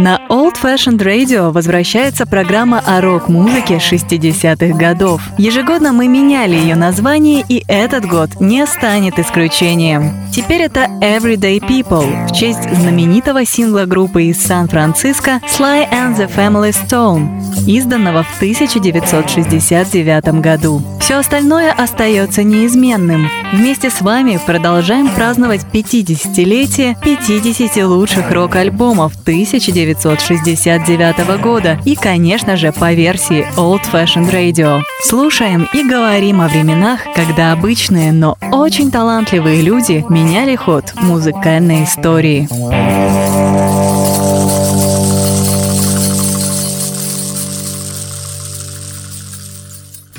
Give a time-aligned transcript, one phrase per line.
[0.00, 5.20] На Old Fashioned Radio возвращается программа о рок-музыке 60-х годов.
[5.38, 10.12] Ежегодно мы меняли ее название, и этот год не станет исключением.
[10.32, 16.72] Теперь это Everyday People в честь знаменитого сингла группы из Сан-Франциско Sly and the Family
[16.72, 20.80] Stone, изданного в 1969 году.
[21.08, 23.30] Все остальное остается неизменным.
[23.54, 32.72] Вместе с вами продолжаем праздновать 50-летие 50 лучших рок-альбомов 1969 1969 года и, конечно же,
[32.72, 34.82] по версии Old Fashioned Radio.
[35.02, 42.46] Слушаем и говорим о временах, когда обычные, но очень талантливые люди меняли ход музыкальной истории.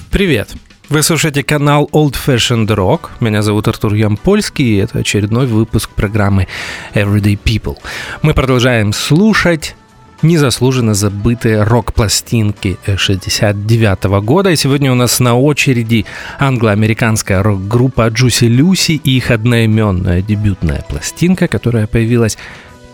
[0.10, 0.50] Привет!
[0.90, 3.10] Вы слушаете канал Old Fashioned Rock.
[3.20, 6.48] Меня зовут Артур Ямпольский, и это очередной выпуск программы
[6.96, 7.78] Everyday People.
[8.24, 9.76] Мы продолжаем слушать
[10.24, 14.50] незаслуженно забытые рок-пластинки 69 года.
[14.50, 16.08] И сегодня у нас на очереди
[16.40, 22.36] англо-американская рок-группа Juicy Lucy и их одноименная дебютная пластинка, которая появилась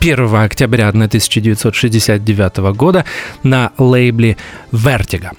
[0.05, 3.05] 1 октября 1969 года
[3.41, 4.37] на лейбле
[4.71, 5.31] Vertigo.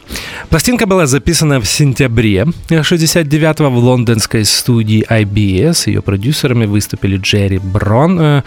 [0.49, 5.85] Пластинка была записана в сентябре 1969 в лондонской студии IBS.
[5.87, 8.43] Ее продюсерами выступили Джерри Брон, э,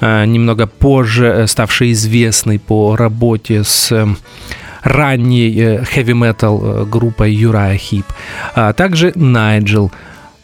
[0.00, 3.92] э, немного позже э, ставший известный по работе с
[4.82, 8.06] ранней хэви-метал группой Uriah Heep,
[8.54, 9.92] а также Найджел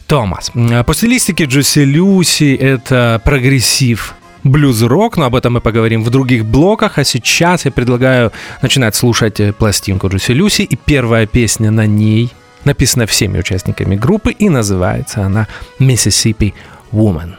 [0.07, 0.53] Томас.
[0.53, 6.99] По стилистике Джуси Люси это прогрессив блюз-рок, но об этом мы поговорим в других блоках,
[6.99, 12.31] а сейчас я предлагаю начинать слушать э, пластинку Джуси Люси, и первая песня на ней
[12.65, 15.49] написана всеми участниками группы, и называется она
[15.81, 16.55] «Mississippi
[16.93, 17.35] Woman».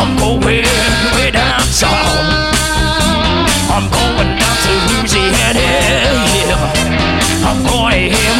[0.00, 2.37] I'm going way down south.
[3.70, 6.72] I'm going down to Louisiana, yeah.
[7.44, 8.37] I'm going to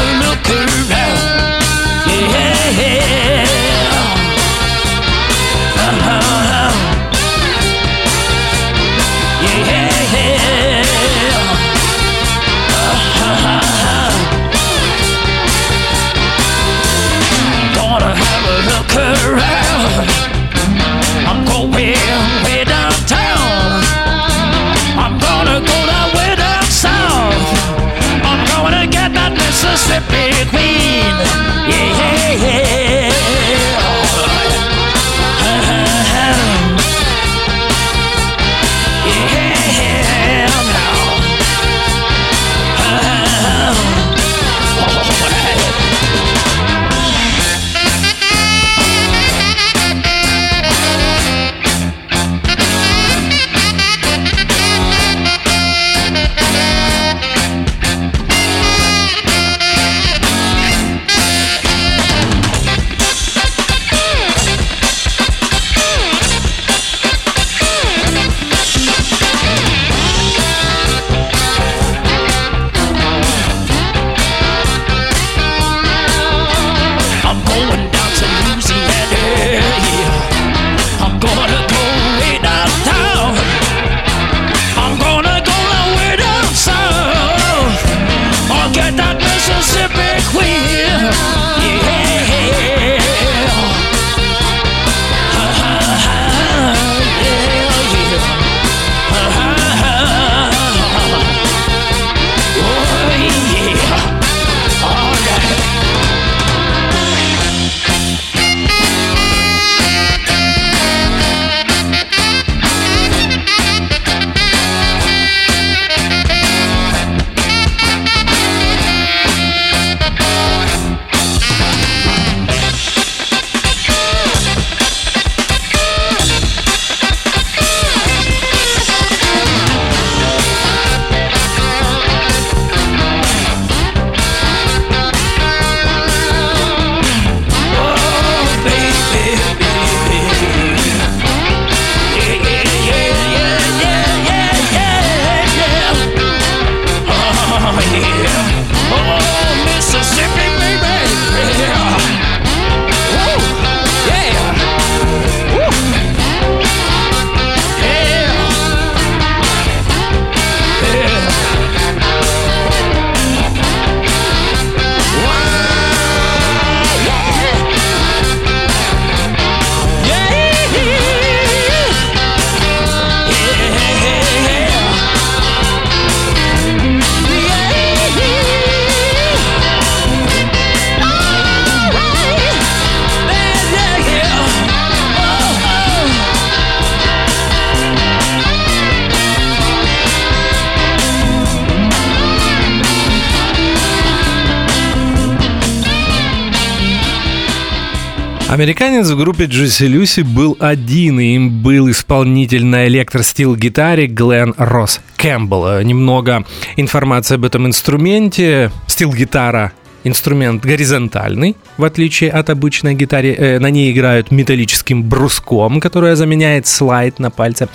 [198.48, 205.00] Американец в группе Джуси Люси был один, и им был исполнитель на электростил-гитаре Глен Росс
[205.16, 205.82] Кэмпбелл.
[205.82, 206.46] Немного
[206.76, 208.70] информации об этом инструменте.
[208.86, 209.72] Стил-гитара
[210.02, 213.34] инструмент горизонтальный, в отличие от обычной гитары.
[213.34, 217.68] Э, на ней играют металлическим бруском, которое заменяет слайд на пальце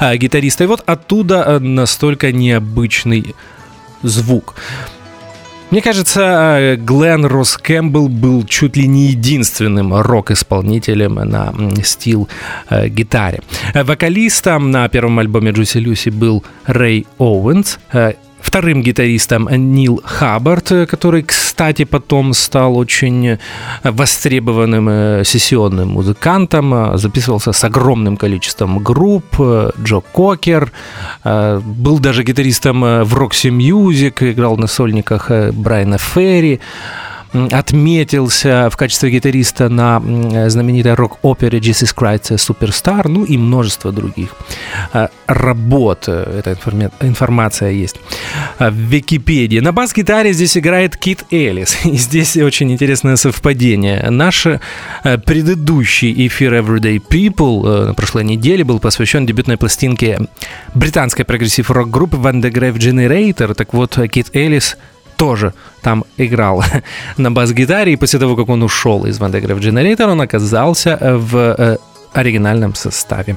[0.00, 0.64] э, гитариста.
[0.64, 3.36] И вот оттуда э, настолько необычный
[4.02, 4.56] звук.
[5.70, 6.20] Мне кажется,
[6.60, 11.52] э, Глен Росс Кэмпбелл был чуть ли не единственным рок-исполнителем на
[11.82, 13.40] стил-гитаре.
[13.74, 17.78] Э, Вокалистом на первом альбоме Джуси Люси был Рэй Оуэнс.
[18.46, 23.38] Вторым гитаристом Нил Хаббард, который, кстати, потом стал очень
[23.82, 30.70] востребованным э, сессионным музыкантом, э, записывался с огромным количеством групп, э, Джо Кокер,
[31.24, 36.60] был даже гитаристом в Roxy Music, играл на сольниках Брайана Ферри,
[37.52, 40.00] отметился в качестве гитариста на
[40.48, 44.30] знаменитой рок-опере Jesus Christ Superstar, ну и множество других
[44.92, 46.08] э, работ.
[46.08, 46.56] Эта
[47.00, 47.96] информация есть
[48.58, 49.60] э, в Википедии.
[49.60, 51.76] На бас-гитаре здесь играет Кит Элис.
[51.84, 54.10] И здесь очень интересное совпадение.
[54.10, 54.58] Наш э,
[55.18, 60.18] предыдущий эфир Everyday People на прошлой неделе был посвящен дебютной пластинке
[60.74, 63.54] британской прогрессив-рок группы Van der Graaf Generator.
[63.54, 64.76] Так вот, Кит Элис
[65.16, 65.52] тоже
[65.82, 66.62] там играл
[67.16, 70.98] на бас-гитаре, и после того, как он ушел из Van der Graaf Generator, он оказался
[71.00, 71.76] в э,
[72.12, 73.36] оригинальном составе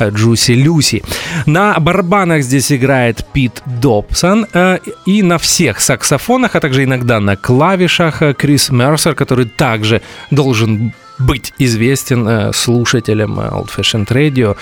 [0.00, 1.02] Джуси Люси.
[1.46, 7.36] На барабанах здесь играет Пит Добсон э, и на всех саксофонах, а также иногда на
[7.36, 14.56] клавишах э, Крис Мерсер, который также должен быть известен слушателям Old Fashioned Radio.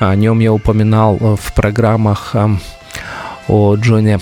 [0.00, 2.34] О нем я упоминал в программах
[3.46, 4.18] о Джоне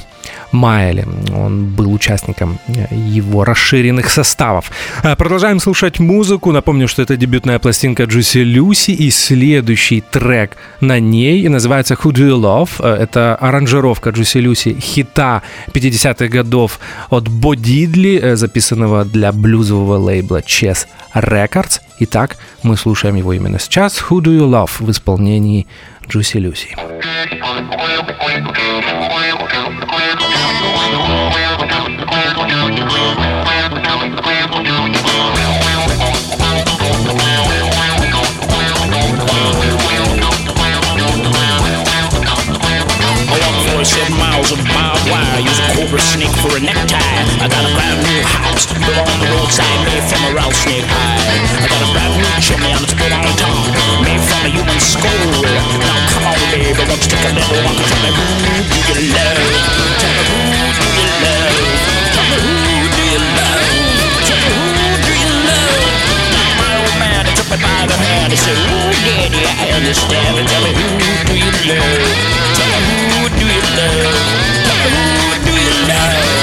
[0.53, 1.07] Майле.
[1.35, 4.71] Он был участником э, его расширенных составов.
[5.03, 6.53] Э, продолжаем слушать музыку.
[6.53, 12.29] Напомню, что это дебютная пластинка Джуси Люси, и следующий трек на ней называется Who Do
[12.29, 12.71] You Love.
[12.81, 15.43] Э, это аранжировка Джуси Люси хита
[15.73, 16.81] 50-х годов
[17.11, 21.81] от Бо Дидли, записанного для блюзового лейбла Chess Records.
[22.01, 23.99] Итак, мы слушаем его именно сейчас.
[24.09, 25.67] Who Do You Love в исполнении
[26.09, 26.77] Джуси Люси.
[44.49, 46.97] Miles of barbed wire, use a cobra snake for a necktie.
[47.41, 51.21] I got a brand new house built on the roadside, made from a rattlesnake hide.
[51.61, 53.57] I got a brand new chimney on its put on top,
[54.05, 55.45] made from a human skull.
[55.85, 58.25] Now come on, baby, won't you take a little walk tell me who
[58.73, 59.37] do you love?
[60.01, 60.41] Tell me who
[60.81, 61.57] do you love?
[62.15, 63.69] Tell me who do you love?
[64.25, 65.93] Tell me who do you love?
[66.33, 70.41] Now my old man took me by the hand, he said, Ooh, daddy, I understand.
[70.49, 70.89] Tell me who
[71.29, 72.01] do you love?
[72.57, 72.88] Tell me
[73.39, 74.19] do you love?
[75.45, 76.38] Who do you love?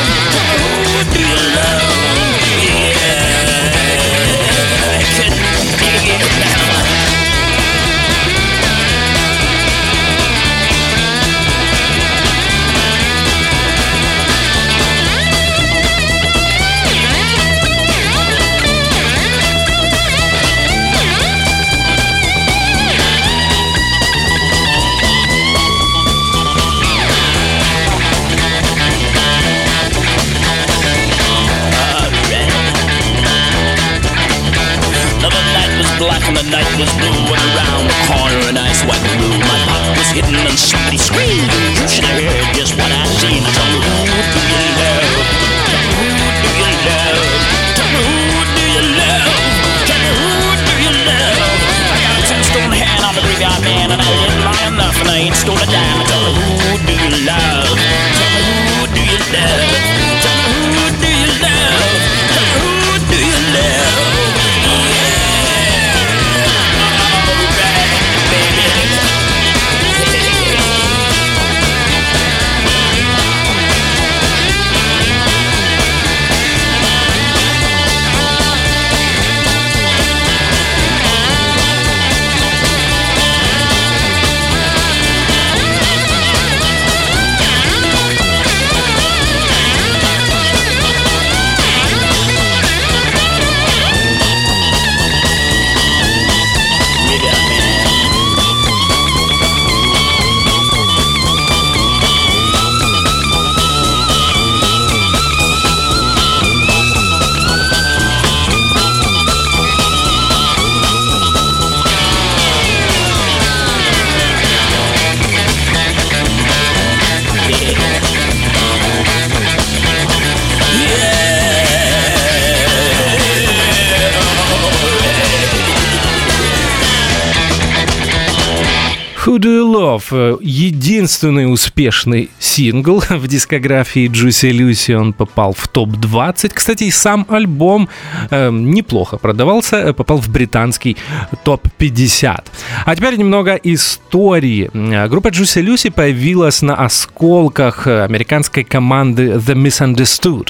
[129.76, 129.85] Hello.
[129.96, 130.40] You Love?
[130.42, 134.94] Единственный успешный сингл в дискографии Juicy Lucy.
[134.96, 136.52] Он попал в топ-20.
[136.54, 137.90] Кстати, и сам альбом
[138.30, 140.98] э, неплохо продавался, попал в британский
[141.44, 142.44] топ-50.
[142.86, 144.70] А теперь немного истории.
[145.08, 150.50] Группа Juicy Lucy появилась на осколках американской команды The Misunderstood.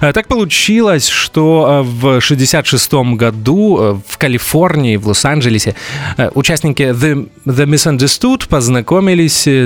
[0.00, 5.74] Так получилось, что в 66 году в Калифорнии, в Лос-Анджелесе,
[6.34, 8.79] участники The, The Misunderstood познакомились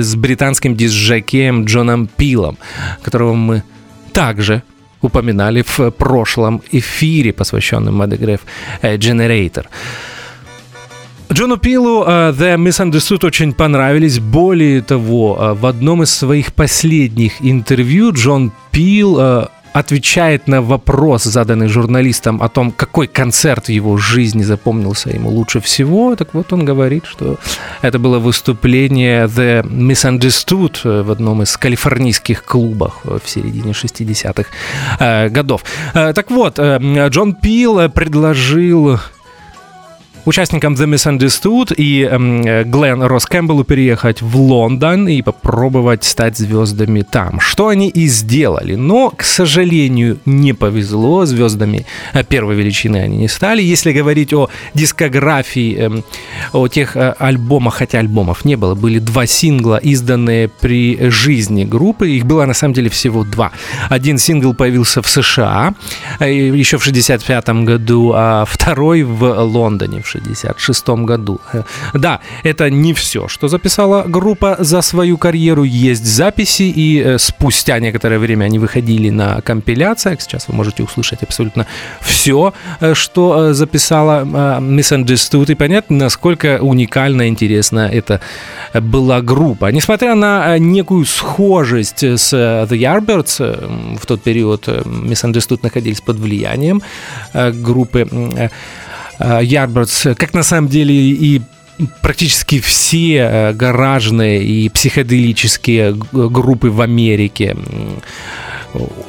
[0.01, 2.57] с британским дисжакеем Джоном Пилом,
[3.01, 3.63] которого мы
[4.13, 4.61] также
[5.01, 8.39] упоминали в прошлом эфире, посвященном Mad
[8.81, 9.65] Generator.
[11.31, 14.19] Джону Пилу uh, The Misunderstood очень понравились.
[14.19, 19.19] Более того, в одном из своих последних интервью Джон Пил
[19.75, 25.59] отвечает на вопрос, заданный журналистам о том, какой концерт в его жизни запомнился ему лучше
[25.59, 27.37] всего, так вот он говорит, что
[27.81, 34.49] это было выступление The Misunderstood в одном из калифорнийских клубов в середине 60-х
[34.99, 35.65] э, годов.
[35.93, 38.97] Э, так вот, э, Джон Пил предложил
[40.25, 47.01] участникам The Misunderstood и эм, Глен Росс Кэмпбеллу переехать в Лондон и попробовать стать звездами
[47.01, 47.39] там.
[47.39, 48.75] Что они и сделали.
[48.75, 51.25] Но, к сожалению, не повезло.
[51.25, 53.61] Звездами э, первой величины они не стали.
[53.61, 56.03] Если говорить о дискографии, эм,
[56.53, 62.09] о тех э, альбомах, хотя альбомов не было, были два сингла, изданные при жизни группы.
[62.09, 63.51] Их было на самом деле всего два.
[63.89, 65.73] Один сингл появился в США
[66.19, 71.39] э, еще в 65 году, а второй в Лондоне в 1966 году.
[71.53, 75.63] Э, да, это не все, что записала группа за свою карьеру.
[75.63, 80.21] Есть записи, и э, спустя некоторое время они выходили на компиляциях.
[80.21, 81.65] Сейчас вы можете услышать абсолютно
[82.01, 84.23] все, э, что записала
[84.59, 88.19] Misunderstood, и понять, насколько уникально и интересна это
[88.73, 89.71] была группа.
[89.71, 96.81] Несмотря на некую схожесть с The Yardbirds, в тот период Misunderstood находились под влиянием
[97.33, 98.07] группы
[99.19, 101.41] Ярбердс, как на самом деле и
[102.01, 107.55] практически все э, гаражные и психоделические группы в Америке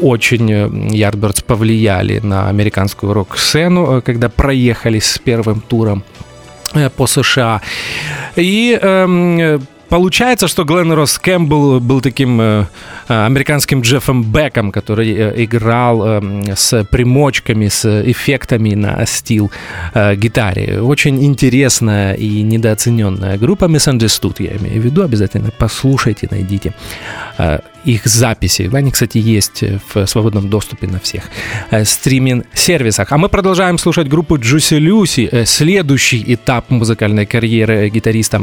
[0.00, 6.04] очень Ярбердс повлияли на американскую рок-сцену, э, когда проехали с первым туром
[6.74, 7.60] э, по США.
[8.36, 12.64] И э, Получается, что Глен Росс Кэмпбелл был таким э,
[13.08, 16.22] э, американским Джеффом Беком, который э, играл
[16.56, 19.50] с примочками, с эффектами на стил
[19.94, 20.80] гитаре.
[20.80, 25.02] Очень интересная и недооцененная группа Misunderstood, я имею в виду.
[25.02, 26.74] Обязательно послушайте, найдите
[27.86, 28.70] их записи.
[28.72, 29.62] Они, кстати, есть
[29.94, 31.24] в свободном доступе на всех
[31.70, 33.12] э, стриминг-сервисах.
[33.12, 35.28] А мы продолжаем слушать группу Juicy Lucy.
[35.30, 38.42] Э, следующий этап музыкальной карьеры гитариста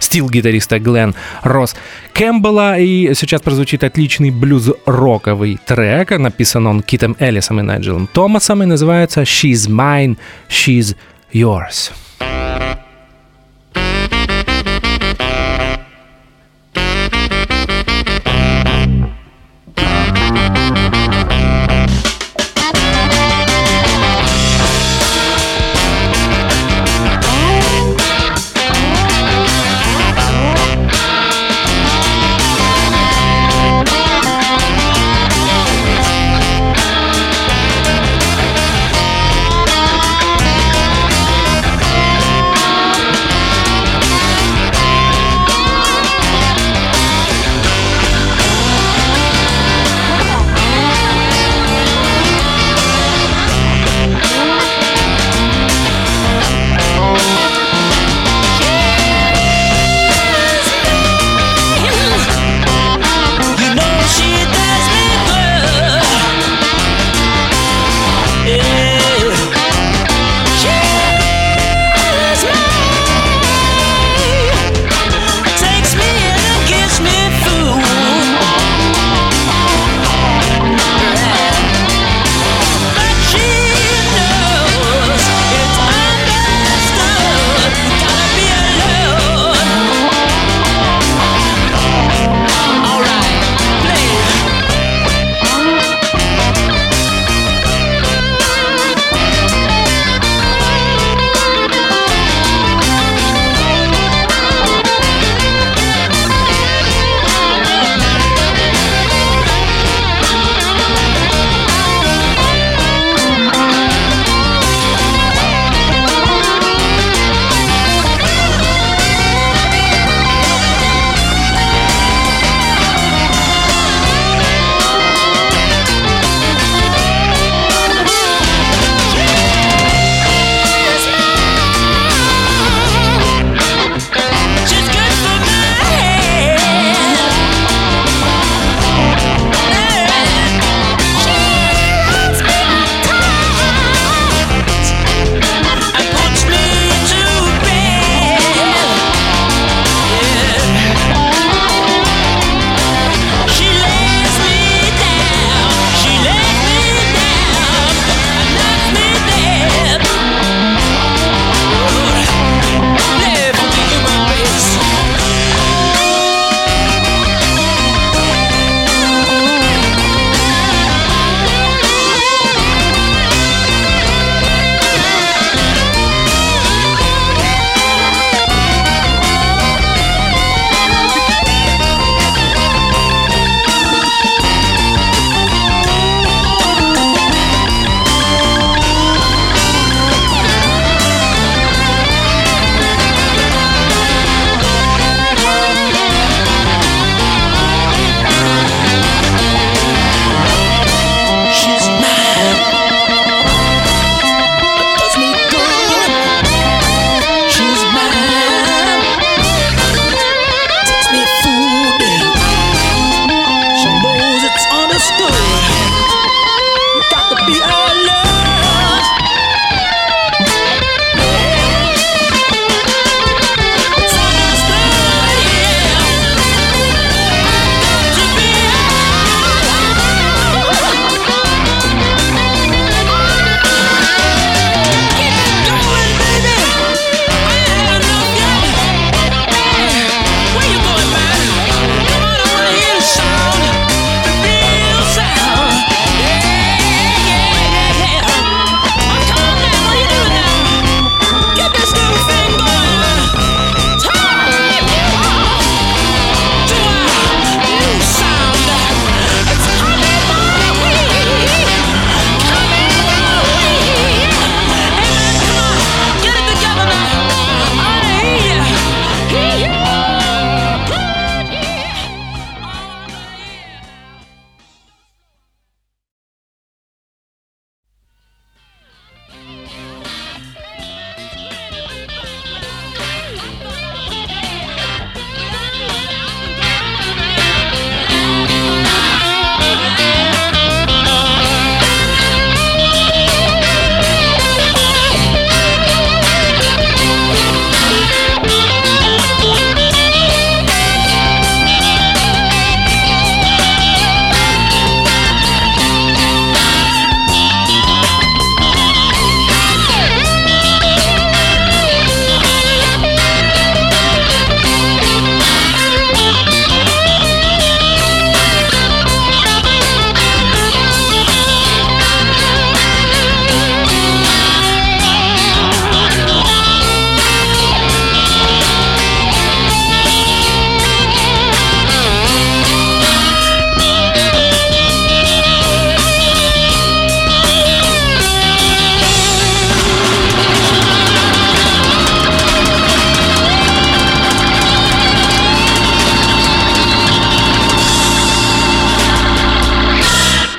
[0.00, 1.76] стил-гитариста Глен Росс
[2.12, 2.78] Кэмпбелла.
[2.78, 6.10] И сейчас прозвучит отличный блюз-роковый трек.
[6.18, 10.16] Написан он Китом Эллисом и Найджелом Томасом и называется «She's mine,
[10.48, 10.96] she's
[11.32, 11.92] yours».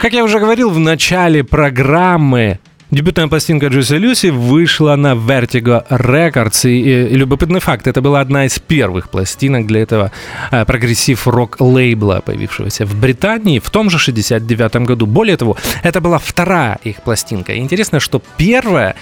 [0.02, 2.60] Как я уже говорил в начале программы,
[2.92, 6.70] Дебютная пластинка Джуси Люси вышла на Vertigo Records.
[6.70, 10.12] И, и, любопытный факт, это была одна из первых пластинок для этого
[10.52, 15.06] э, прогрессив-рок лейбла, появившегося в Британии в том же 69 году.
[15.06, 17.56] Более того, это была вторая их пластинка.
[17.56, 18.96] интересно, что первая,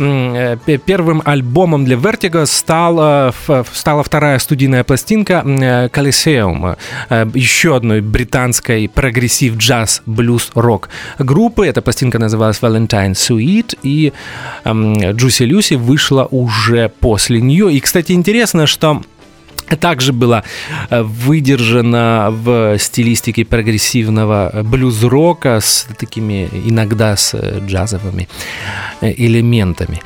[0.00, 3.32] э, первым альбомом для Vertigo стала,
[3.72, 6.76] стала вторая студийная пластинка э, Colosseum,
[7.10, 10.88] э, еще одной британской прогрессив-джаз-блюз-рок
[11.20, 11.64] группы.
[11.64, 14.12] Эта пластинка называлась Valentine Suite Sweet, и
[14.64, 17.72] Джуси эм, Люси вышла уже после нее.
[17.72, 19.02] И, кстати, интересно, что
[19.80, 20.44] также была
[20.90, 28.28] э, выдержана в стилистике прогрессивного блюз-рока с такими иногда с джазовыми
[29.00, 30.00] э, элементами.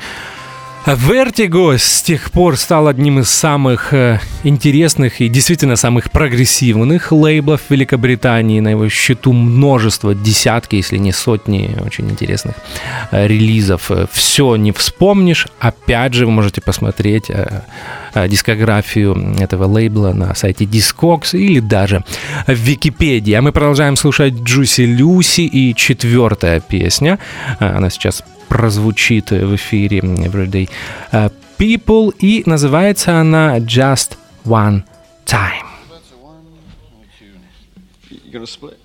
[0.85, 7.61] Vertigo с тех пор стал одним из самых э, интересных и действительно самых прогрессивных лейблов
[7.69, 8.59] Великобритании.
[8.61, 12.55] На его счету множество, десятки, если не сотни очень интересных
[13.11, 13.91] э, релизов.
[14.11, 15.47] Все не вспомнишь.
[15.59, 17.61] Опять же, вы можете посмотреть э,
[18.27, 22.03] дискографию этого лейбла на сайте Discogs или даже
[22.47, 23.33] в Википедии.
[23.33, 27.19] А мы продолжаем слушать Джуси Люси и четвертая песня.
[27.59, 30.69] Она сейчас прозвучит в эфире Everyday
[31.57, 34.83] People, и называется она Just One
[35.25, 35.65] Time.
[38.09, 38.77] You gonna split?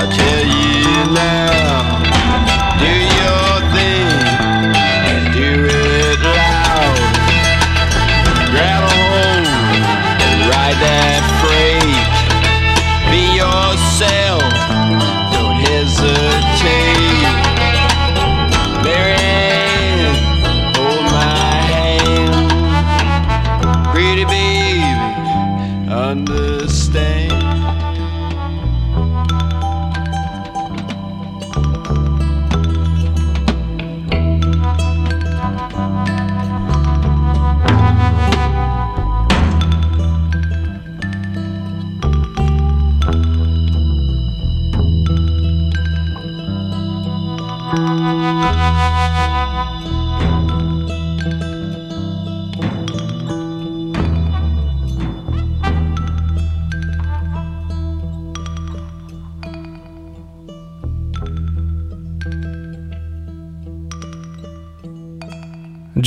[0.00, 1.49] Aceile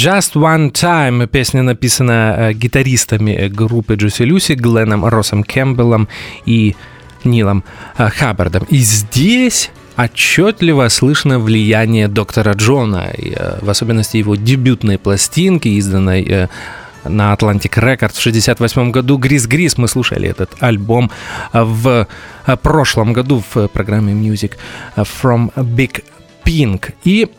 [0.03, 1.27] Just One Time.
[1.27, 6.09] Песня написана э, гитаристами группы Джуси Люси, Гленном Россом Кэмпбеллом
[6.45, 6.75] и
[7.23, 7.63] Нилом
[7.97, 8.65] э, Хаббардом.
[8.69, 16.49] И здесь отчетливо слышно влияние доктора Джона, э, в особенности его дебютной пластинки, изданной
[17.05, 19.17] на Atlantic Records в 1968 году.
[19.17, 21.11] Грис Грис, мы слушали этот альбом
[21.53, 22.07] в
[22.61, 24.51] прошлом году в программе Music
[24.97, 26.03] from Big
[26.43, 26.91] Pink.
[27.05, 27.29] И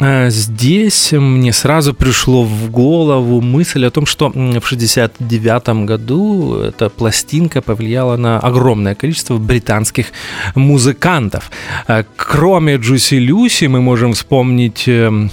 [0.00, 7.60] здесь мне сразу пришло в голову мысль о том, что в 69 году эта пластинка
[7.60, 10.06] повлияла на огромное количество британских
[10.54, 11.50] музыкантов.
[11.86, 15.28] А, кроме Джуси Люси мы можем вспомнить э,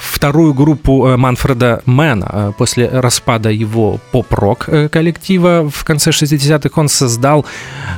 [0.00, 2.54] вторую группу э, Манфреда Мэна.
[2.58, 7.46] После распада его поп-рок э, коллектива в конце 60-х он создал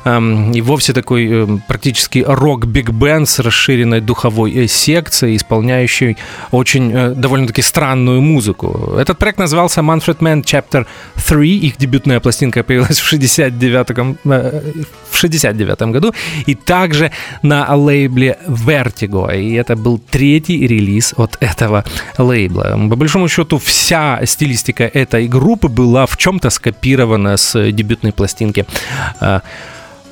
[0.04, 6.11] эм, и вовсе такой практически рок-биг-бенд с расширенной духовой секцией, исполняющей
[6.50, 8.94] очень э, довольно-таки странную музыку.
[8.98, 10.86] Этот проект назывался Manfred Man Chapter
[11.26, 11.58] 3.
[11.58, 13.90] Их дебютная пластинка появилась в 69,
[14.24, 14.72] э,
[15.10, 16.14] в 69 году.
[16.46, 17.10] И также
[17.42, 19.34] на лейбле Vertigo.
[19.36, 21.84] И это был третий релиз от этого
[22.18, 22.78] лейбла.
[22.90, 28.66] По большому счету, вся стилистика этой группы была в чем-то скопирована с дебютной пластинки
[29.20, 29.40] э,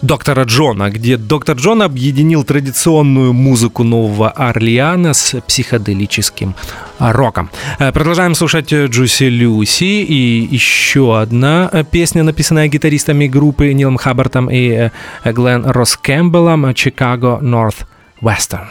[0.02, 6.54] доктора Джона, где доктор Джон объединил традиционную музыку Нового Орлеана с психоделическим
[6.98, 7.50] роком.
[7.78, 14.90] Э, продолжаем слушать Джуси Люси и еще одна песня, написанная гитаристами группы Нилом Хаббартом и
[15.24, 17.86] э, Глен Росс Кэмпбеллом «Chicago North
[18.20, 18.66] Western».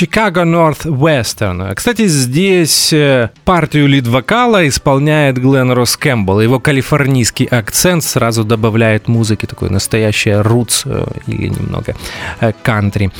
[0.00, 1.74] Chicago Northwestern.
[1.74, 6.40] Кстати, здесь э, партию лид-вокала исполняет Глен Росс Кэмпбелл.
[6.40, 11.94] Его калифорнийский акцент сразу добавляет музыки такой настоящее рутс э, или немного
[12.40, 13.10] э, кантри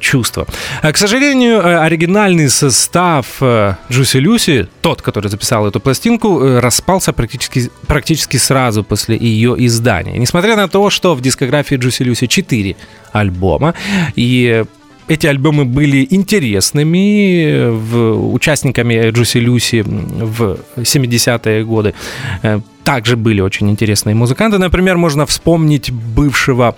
[0.00, 0.46] чувство.
[0.80, 3.42] К сожалению, оригинальный состав
[3.90, 10.16] Джуси Люси, тот, который записал эту пластинку, распался практически, практически сразу после ее издания.
[10.16, 12.74] Несмотря на то, что в дискографии Джуси Люси 4
[13.12, 13.74] альбома,
[14.16, 14.64] и
[15.08, 21.94] эти альбомы были интересными, в, участниками Джуси Люси в 70-е годы
[22.42, 24.58] э, также были очень интересные музыканты.
[24.58, 26.76] Например, можно вспомнить бывшего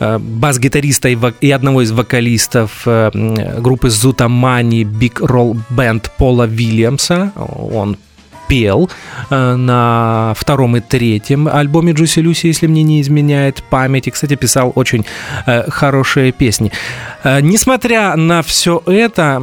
[0.00, 3.10] э, бас-гитариста и, и одного из вокалистов э,
[3.60, 7.32] группы Зутамани Big Roll Band Пола Вильямса.
[7.36, 7.96] Он
[8.48, 8.90] пел
[9.30, 14.06] э, на втором и третьем альбоме Джуси Люси, если мне не изменяет память.
[14.06, 15.04] И, кстати, писал очень
[15.46, 16.72] э, хорошие песни.
[17.22, 19.42] Э, несмотря на все это,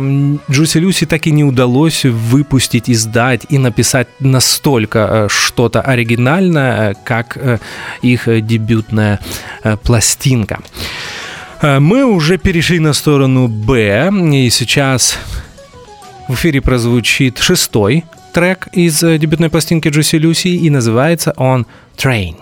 [0.49, 7.37] Джуси Люси так и не удалось выпустить, издать и написать настолько что-то оригинальное, как
[8.01, 9.19] их дебютная
[9.83, 10.59] пластинка.
[11.61, 15.19] Мы уже перешли на сторону Б, и сейчас
[16.27, 21.65] в эфире прозвучит шестой трек из э, дебютной пластинки Джуси Люси, и называется он
[21.97, 22.35] «Train».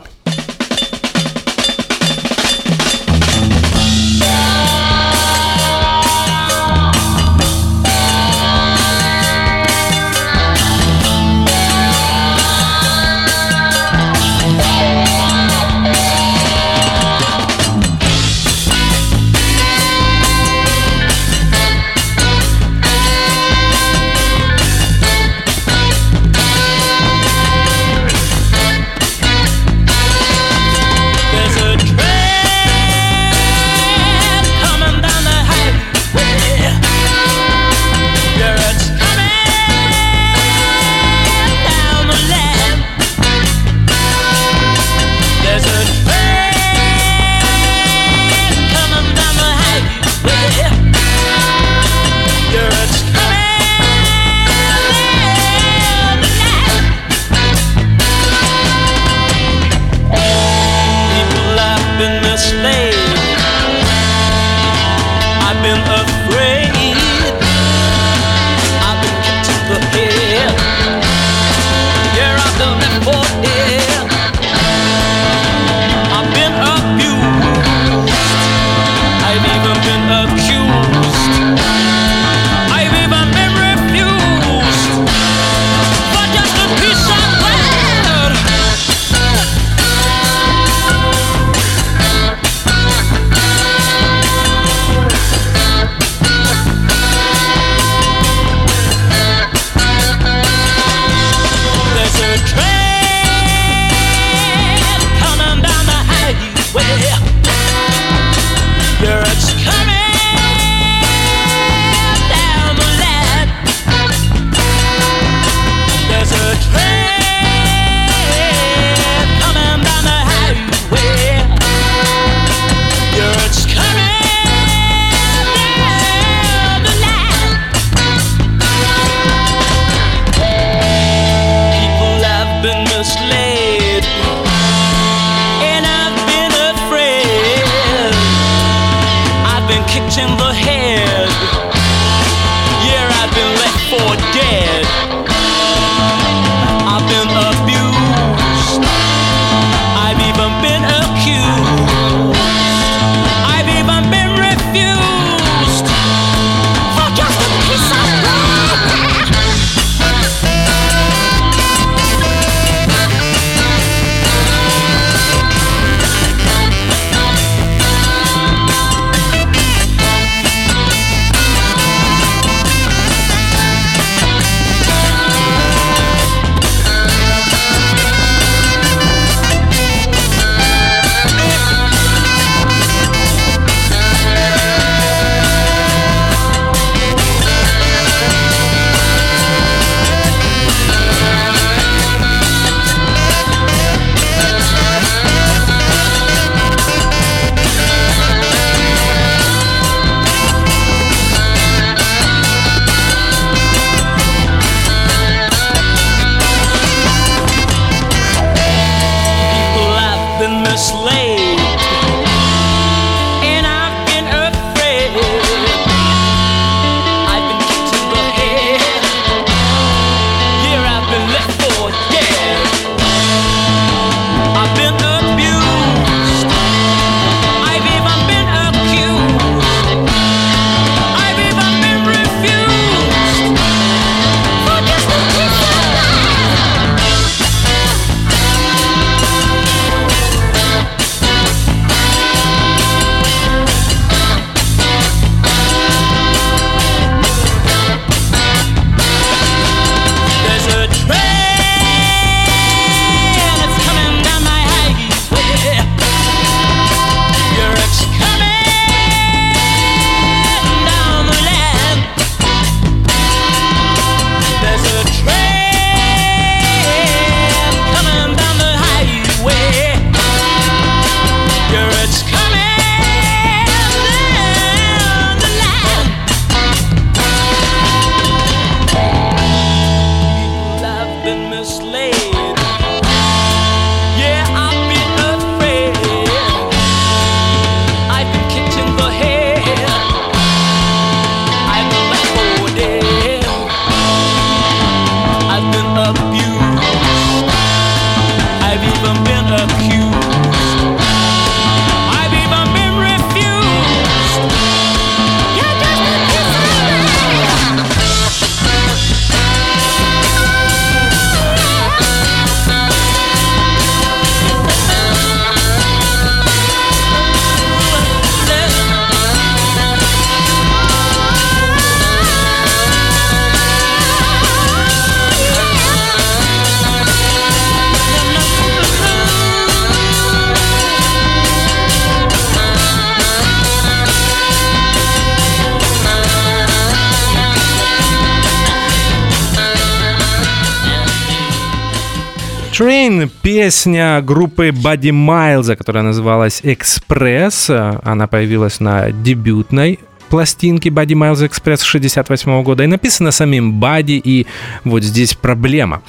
[343.70, 347.70] Песня группы Buddy Miles, которая называлась «Экспресс».
[347.70, 354.48] Она появилась на дебютной пластинки Buddy Miles Express 68 года и написана самим Бадди, и
[354.86, 356.02] вот здесь проблема.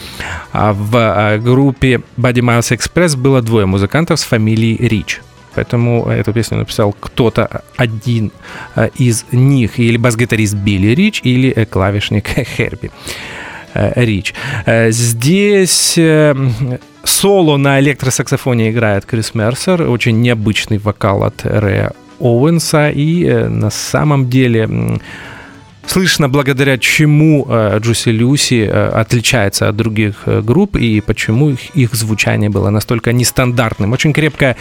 [0.53, 5.21] А в а, группе Buddy Miles Express было двое музыкантов с фамилией Рич.
[5.55, 8.33] Поэтому эту песню написал кто-то один
[8.75, 12.91] а, из них, или бас-гитарист Билли Рич, или клавишник Херби.
[13.75, 14.35] Э, Рич.
[14.67, 16.35] Э, здесь э,
[17.05, 24.29] соло на электросаксофоне играет Крис Мерсер, очень необычный вокал от Рэя Оуэнса, и на самом
[24.29, 25.01] деле
[25.87, 27.49] слышно, благодаря чему
[27.79, 33.93] Джуси Люси отличается от других групп и почему их, их звучание было настолько нестандартным.
[33.93, 34.57] Очень крепкая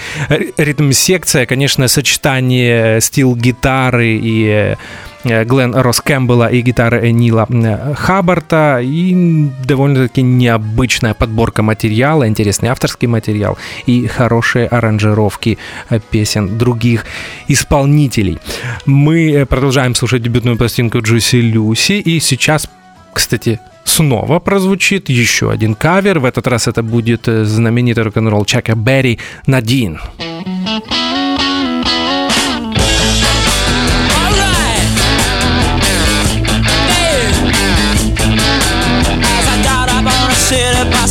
[0.57, 4.76] ритм-секция, конечно, сочетание стил гитары и
[5.24, 8.80] Глен Росс Кэмпбелла и гитары Нила э, Хаббарта.
[8.82, 15.58] И довольно-таки необычная подборка материала, интересный авторский материал и хорошие аранжировки
[15.90, 17.06] э, песен других
[17.48, 18.40] исполнителей.
[18.86, 21.94] Мы продолжаем слушать дебютную пластинку Джуси Люси.
[21.94, 22.70] И сейчас,
[23.14, 26.20] кстати, снова прозвучит еще один кавер.
[26.20, 30.00] В этот раз это будет знаменитый рок-н-ролл Чака Берри «Надин».
[30.18, 31.19] Надин.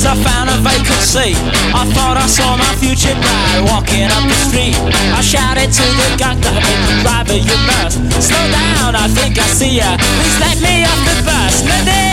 [0.08, 1.36] I found a vacancy.
[1.76, 4.76] I thought I saw my future bride walking up the street.
[5.12, 6.40] I shouted to the and
[6.88, 8.96] the driver, you must slow down.
[8.96, 9.98] I think I see ya.
[10.00, 11.62] Please let me off the bus.
[11.62, 12.07] Nadine!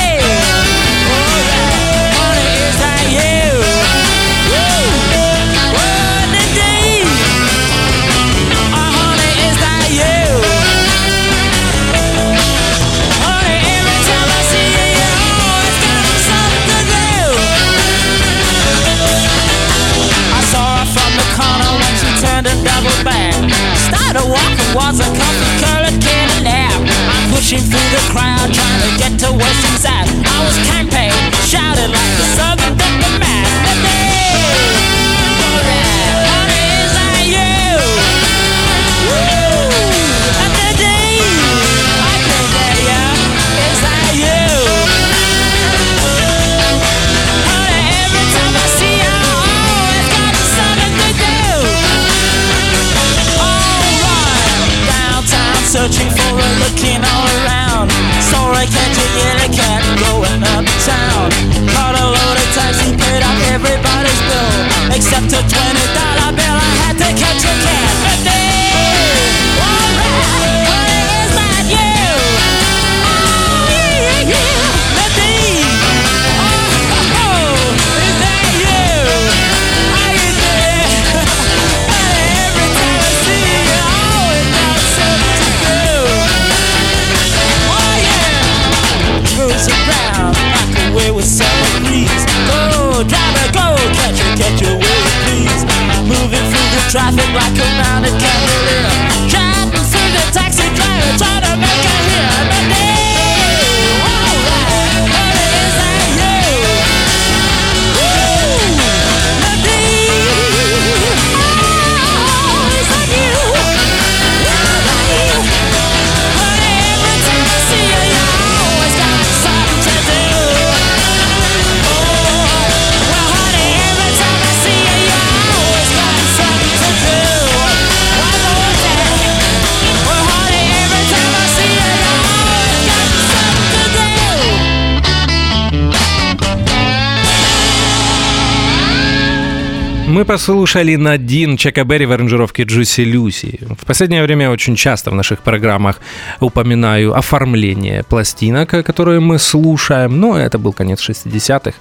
[140.25, 143.59] Мы послушали Надин Чака Берри в аранжировке Джуси Люси.
[143.79, 146.01] В последнее время очень часто в наших программах
[146.39, 150.19] упоминаю оформление пластинок, которые мы слушаем.
[150.19, 151.73] Но это был конец 60-х.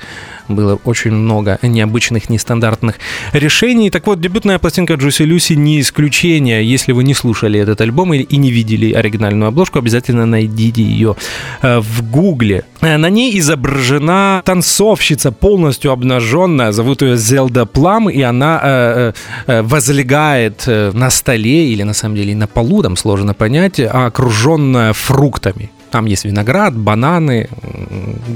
[0.49, 2.97] Было очень много необычных, нестандартных
[3.33, 3.89] решений.
[3.89, 6.71] Так вот, дебютная пластинка Джуси Люси не исключение.
[6.71, 11.17] Если вы не слушали этот альбом и не видели оригинальную обложку, обязательно найдите ее
[11.63, 12.65] э, в Гугле.
[12.83, 16.73] Э, на ней изображена танцовщица, полностью обнаженная.
[16.73, 19.13] Зовут ее Зелда Плам, и она э,
[19.47, 25.71] э, возлегает на столе или на самом деле на полу, там сложно понять, окруженная фруктами.
[25.91, 27.49] Там есть виноград, бананы.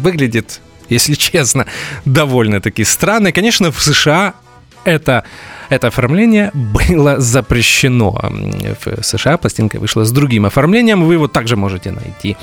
[0.02, 1.66] Выглядит если честно,
[2.04, 3.32] довольно-таки странно.
[3.32, 4.34] Конечно, в США
[4.88, 5.24] это,
[5.70, 8.18] это оформление было запрещено.
[8.84, 11.04] В США пластинка вышла с другим оформлением.
[11.04, 12.36] Вы его также можете найти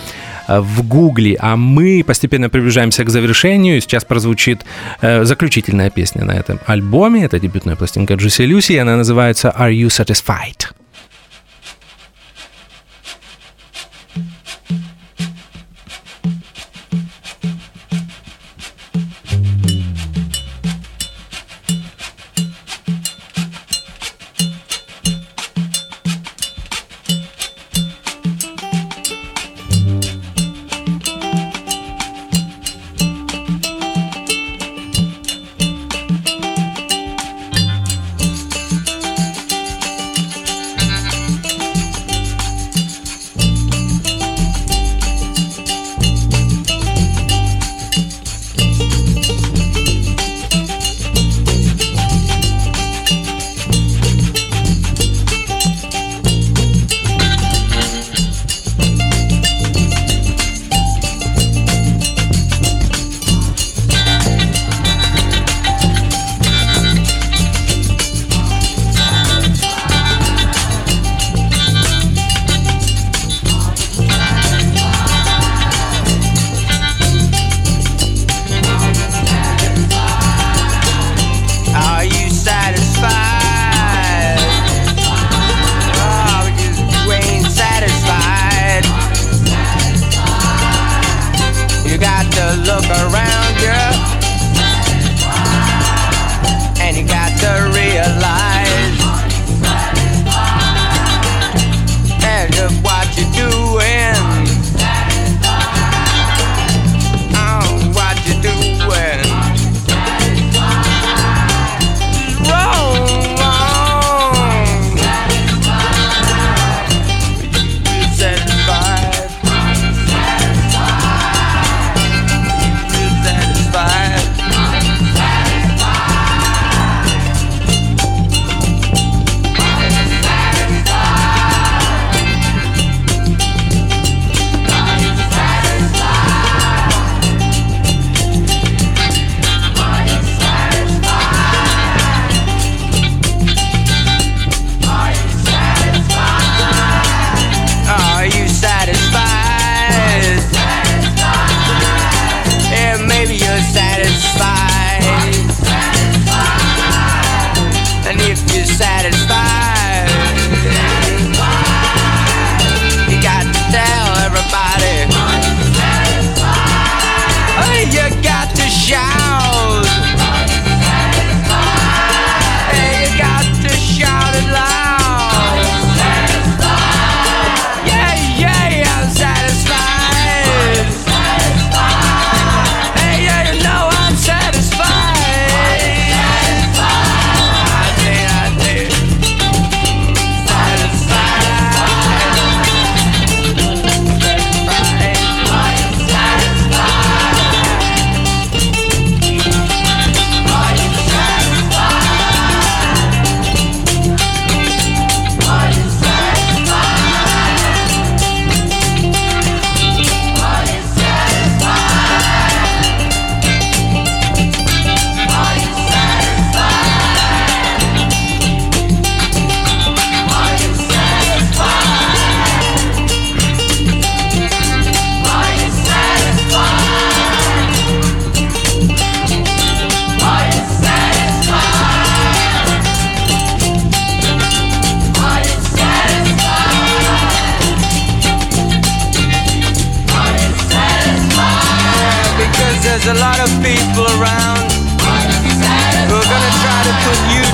[0.47, 1.37] э, в Гугле.
[1.39, 3.81] А мы постепенно приближаемся к завершению.
[3.81, 4.65] Сейчас прозвучит
[5.01, 7.25] э, заключительная песня на этом альбоме.
[7.25, 8.73] Это дебютная пластинка Джуси Люси.
[8.73, 10.84] Она называется «Are You Satisfied?»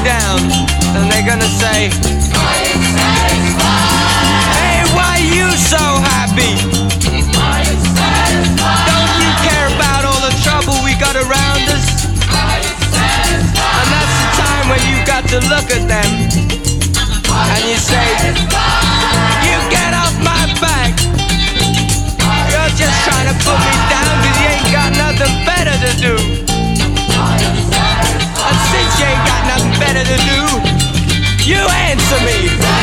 [0.03, 0.39] Down,
[0.95, 1.89] and they're gonna say,
[4.57, 6.55] Hey, why you so happy?
[8.89, 11.85] Don't you care about all the trouble we got around us?
[13.73, 16.09] And that's the time when you got to look at them
[17.31, 18.90] and you say,
[30.03, 32.80] to do, you answer me.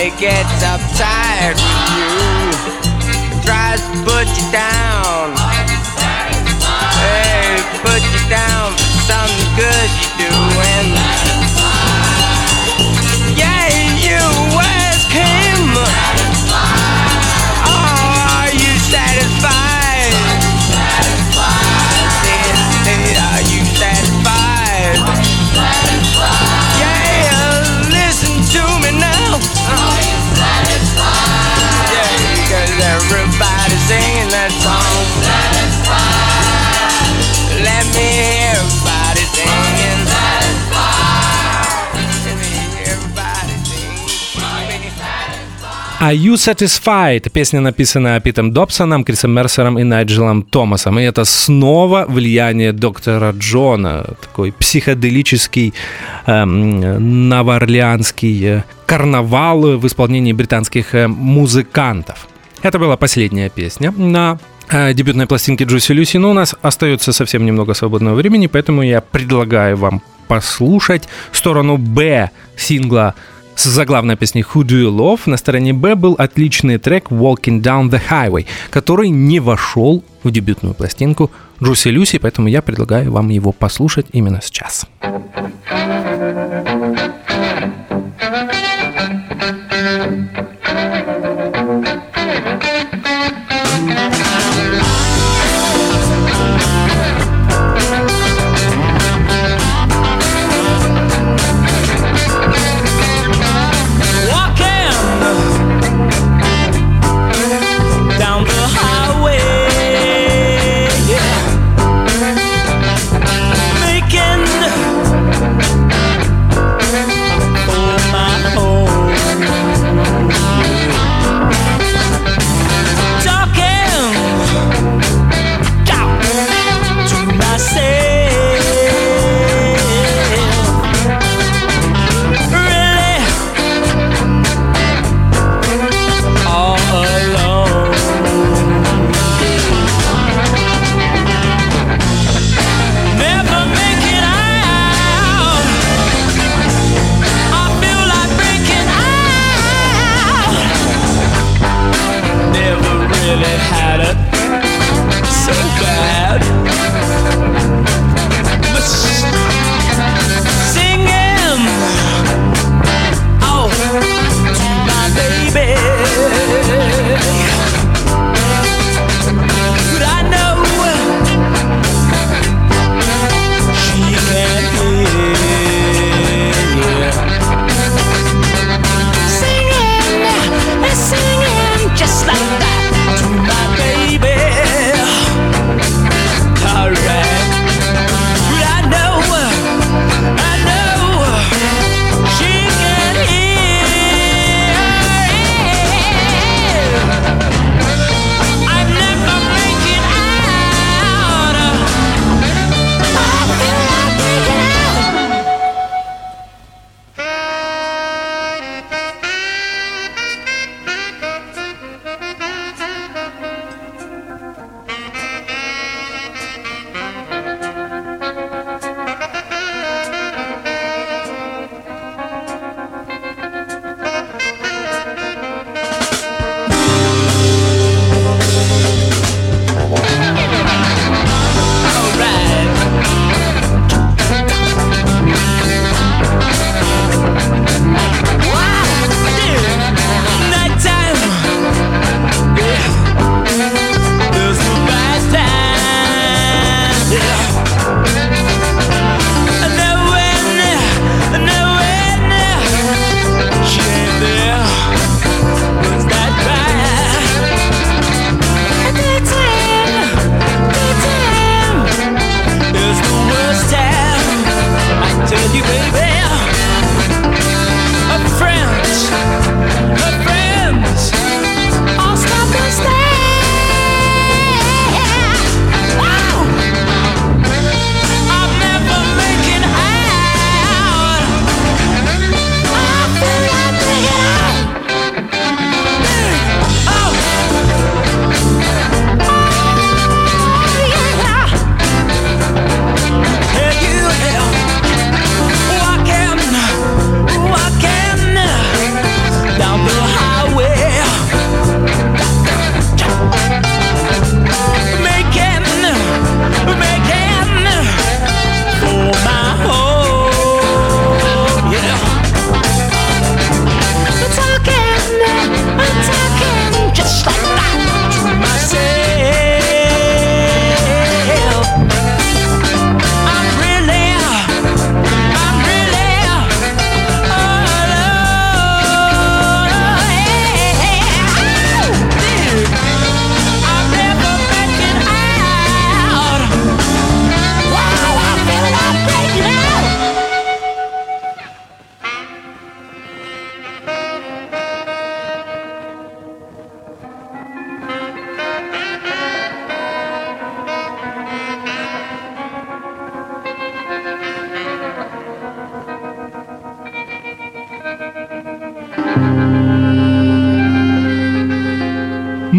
[0.00, 5.34] Anybody gets uptight with you, tries to put you down,
[6.96, 11.29] hey, put you down for something good you're doing.
[46.00, 47.28] Are You Satisfied?
[47.30, 50.98] Песня, написанная Питом Добсоном, Крисом Мерсером и Найджелом Томасом.
[50.98, 54.06] И это снова влияние доктора Джона.
[54.18, 55.74] Такой психоделический
[56.26, 62.28] эм, новоорлеанский э, карнавал в исполнении британских э, музыкантов.
[62.62, 64.38] Это была последняя песня на
[64.70, 69.02] э, дебютной пластинке Джуси Люси, но у нас остается совсем немного свободного времени, поэтому я
[69.02, 73.14] предлагаю вам послушать сторону Б сингла
[73.60, 77.90] с заглавной песней Who Do You Love на стороне Б был отличный трек Walking Down
[77.90, 81.30] the Highway, который не вошел в дебютную пластинку
[81.62, 84.86] Джуси Люси, поэтому я предлагаю вам его послушать именно сейчас.
[85.02, 86.09] Walking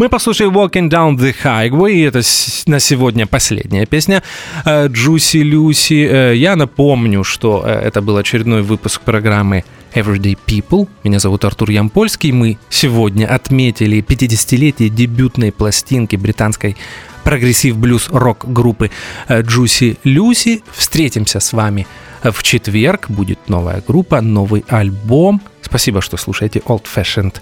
[0.02, 2.22] Мы послушаем Walking Down the Highway, и это
[2.66, 4.24] на сегодня последняя песня
[4.66, 6.34] Джуси Люси.
[6.34, 10.90] Я напомню, что э, это был очередной выпуск программы Everyday People.
[11.04, 12.32] Меня зовут Артур Ямпольский.
[12.32, 16.78] Мы сегодня отметили 50-летие дебютной пластинки британской
[17.24, 18.90] прогрессив-блюз рок-группы
[19.30, 20.64] Джуси Люси.
[20.72, 21.86] Встретимся с вами
[22.24, 23.06] в четверг.
[23.08, 25.44] Будет новая группа, новый альбом.
[25.62, 27.36] Спасибо, что слушаете Old Fashioned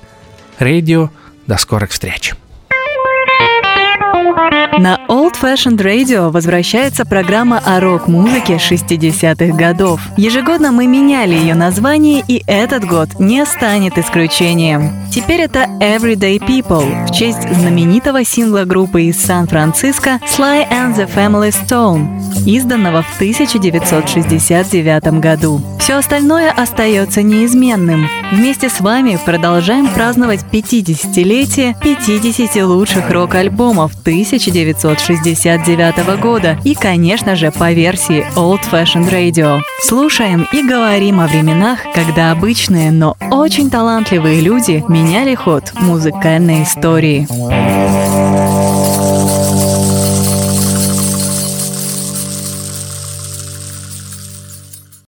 [0.59, 1.09] Radio.
[1.47, 2.33] До скорых встреч!
[4.81, 9.99] На Old Fashioned Radio возвращается программа о рок-музыке 60-х годов.
[10.15, 14.93] Ежегодно мы меняли ее название, и этот год не станет исключением.
[15.11, 21.51] Теперь это Everyday People в честь знаменитого сингла группы из Сан-Франциско Sly and the Family
[21.51, 25.61] Stone, изданного в 1969 году.
[25.79, 28.07] Все остальное остается неизменным.
[28.31, 33.95] Вместе с вами продолжаем праздновать 50-летие 50 лучших рок-альбомов
[34.71, 39.59] 1969 года и, конечно же, по версии Old Fashioned Radio.
[39.83, 47.27] Слушаем и говорим о временах, когда обычные, но очень талантливые люди меняли ход музыкальной истории.